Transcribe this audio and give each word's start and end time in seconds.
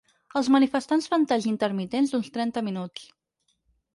Els 0.39 0.47
manifestants 0.53 1.07
fan 1.11 1.27
talls 1.33 1.45
intermitents 1.51 2.15
d’uns 2.15 2.31
trenta 2.39 2.63
minuts. 2.71 3.07